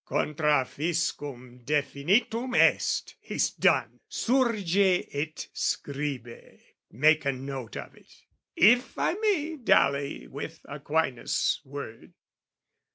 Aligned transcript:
"Contra 0.03 0.65
Fiscum 0.65 1.63
definitum 1.63 2.55
est!" 2.55 3.13
He's 3.21 3.51
done, 3.51 3.99
"Surge 4.09 4.77
et 4.77 5.47
scribe," 5.53 6.57
make 6.89 7.23
a 7.25 7.31
note 7.31 7.77
of 7.77 7.95
it! 7.95 8.11
If 8.55 8.97
I 8.97 9.13
may 9.13 9.57
dally 9.57 10.25
with 10.27 10.59
Aquinas' 10.67 11.61
word. 11.63 12.13